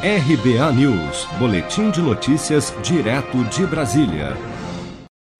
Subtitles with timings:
[0.00, 4.36] RBA News, Boletim de Notícias, direto de Brasília.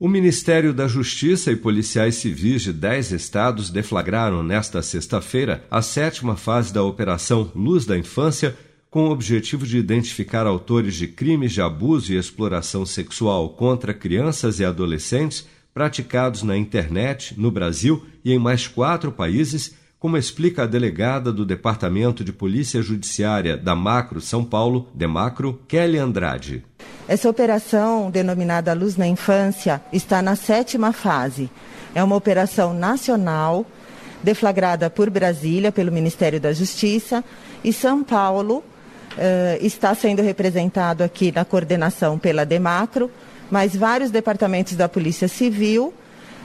[0.01, 6.35] O Ministério da Justiça e policiais civis de 10 estados deflagraram nesta sexta-feira a sétima
[6.35, 8.59] fase da Operação Luz da Infância,
[8.91, 14.59] com o objetivo de identificar autores de crimes de abuso e exploração sexual contra crianças
[14.59, 20.67] e adolescentes praticados na internet, no Brasil e em mais quatro países como explica a
[20.67, 26.65] delegada do Departamento de Polícia Judiciária da Macro São Paulo, Demacro, Kelly Andrade.
[27.09, 31.51] Essa operação, denominada Luz na Infância, está na sétima fase.
[31.95, 33.67] É uma operação nacional,
[34.23, 37.25] deflagrada por Brasília, pelo Ministério da Justiça,
[37.65, 38.65] e São Paulo uh,
[39.61, 43.11] está sendo representado aqui na coordenação pela Demacro,
[43.51, 45.93] mas vários departamentos da Polícia Civil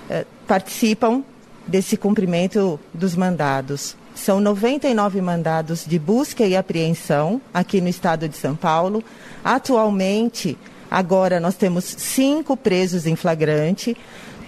[0.10, 1.24] uh, participam
[1.68, 3.96] desse cumprimento dos mandados.
[4.16, 9.04] São 99 mandados de busca e apreensão aqui no estado de São Paulo.
[9.44, 10.58] Atualmente,
[10.90, 13.98] agora nós temos cinco presos em flagrante,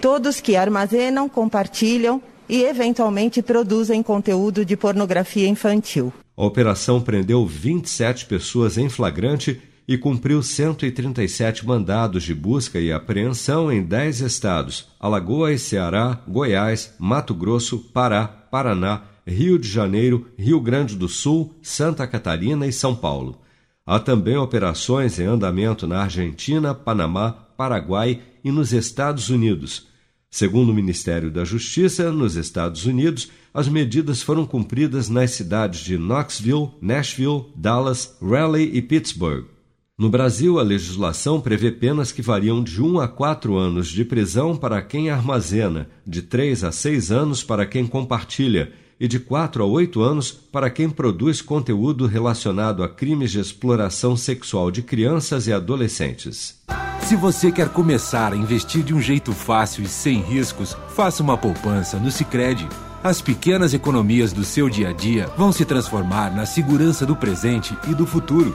[0.00, 6.12] todos que armazenam, compartilham e eventualmente produzem conteúdo de pornografia infantil.
[6.36, 13.70] A operação prendeu 27 pessoas em flagrante e cumpriu 137 mandados de busca e apreensão
[13.70, 20.96] em 10 estados: Alagoas, Ceará, Goiás, Mato Grosso, Pará, Paraná, Rio de Janeiro, Rio Grande
[20.96, 23.40] do Sul, Santa Catarina e São Paulo.
[23.84, 29.86] Há também operações em andamento na Argentina, Panamá, Paraguai e nos Estados Unidos.
[30.28, 35.96] Segundo o Ministério da Justiça, nos Estados Unidos, as medidas foram cumpridas nas cidades de
[35.96, 39.55] Knoxville, Nashville, Dallas, Raleigh e Pittsburgh.
[39.98, 44.54] No Brasil, a legislação prevê penas que variam de 1 a 4 anos de prisão
[44.54, 49.66] para quem armazena, de 3 a 6 anos para quem compartilha e de 4 a
[49.66, 55.52] 8 anos para quem produz conteúdo relacionado a crimes de exploração sexual de crianças e
[55.54, 56.60] adolescentes.
[57.00, 61.38] Se você quer começar a investir de um jeito fácil e sem riscos, faça uma
[61.38, 62.68] poupança no Sicredi.
[63.02, 67.74] As pequenas economias do seu dia a dia vão se transformar na segurança do presente
[67.88, 68.54] e do futuro.